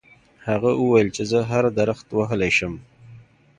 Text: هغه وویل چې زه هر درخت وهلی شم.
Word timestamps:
هغه 0.47 0.69
وویل 0.81 1.09
چې 1.15 1.23
زه 1.31 1.39
هر 1.51 1.65
درخت 1.79 2.07
وهلی 2.17 2.51
شم. 2.57 2.73